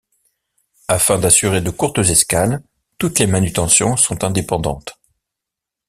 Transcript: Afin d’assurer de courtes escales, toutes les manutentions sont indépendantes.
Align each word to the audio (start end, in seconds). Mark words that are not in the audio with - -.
Afin 0.87 1.19
d’assurer 1.19 1.61
de 1.61 1.69
courtes 1.69 1.99
escales, 1.99 2.63
toutes 2.97 3.19
les 3.19 3.27
manutentions 3.27 3.95
sont 3.97 4.23
indépendantes. 4.23 4.99